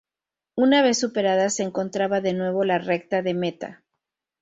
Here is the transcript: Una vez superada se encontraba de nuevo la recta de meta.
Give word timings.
Una 0.55 0.81
vez 0.81 0.97
superada 0.99 1.51
se 1.51 1.61
encontraba 1.61 2.21
de 2.21 2.33
nuevo 2.33 2.63
la 2.65 2.79
recta 2.79 3.21
de 3.21 3.35
meta. 3.35 3.83